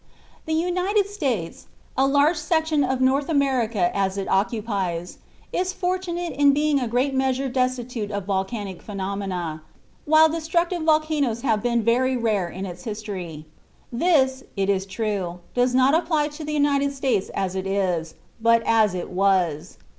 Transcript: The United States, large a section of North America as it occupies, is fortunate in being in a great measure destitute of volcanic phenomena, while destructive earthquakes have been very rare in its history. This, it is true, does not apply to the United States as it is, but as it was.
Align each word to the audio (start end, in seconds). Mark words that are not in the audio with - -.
The 0.47 0.53
United 0.53 1.07
States, 1.07 1.67
large 1.95 2.35
a 2.35 2.39
section 2.39 2.83
of 2.83 3.01
North 3.01 3.29
America 3.29 3.91
as 3.95 4.17
it 4.17 4.27
occupies, 4.29 5.19
is 5.53 5.73
fortunate 5.73 6.33
in 6.33 6.53
being 6.53 6.79
in 6.79 6.83
a 6.83 6.87
great 6.87 7.13
measure 7.13 7.47
destitute 7.47 8.09
of 8.09 8.25
volcanic 8.25 8.81
phenomena, 8.81 9.61
while 10.05 10.27
destructive 10.27 10.81
earthquakes 10.89 11.41
have 11.41 11.61
been 11.61 11.83
very 11.83 12.17
rare 12.17 12.49
in 12.49 12.65
its 12.65 12.83
history. 12.83 13.45
This, 13.91 14.43
it 14.57 14.71
is 14.71 14.87
true, 14.87 15.37
does 15.53 15.75
not 15.75 15.93
apply 15.93 16.29
to 16.29 16.43
the 16.43 16.53
United 16.53 16.93
States 16.95 17.29
as 17.35 17.53
it 17.55 17.67
is, 17.67 18.15
but 18.41 18.63
as 18.65 18.95
it 18.95 19.11
was. 19.11 19.77